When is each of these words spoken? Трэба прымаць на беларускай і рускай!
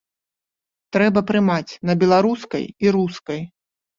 Трэба 0.95 1.19
прымаць 1.31 1.77
на 1.89 1.93
беларускай 2.03 2.65
і 2.87 2.95
рускай! 2.99 3.39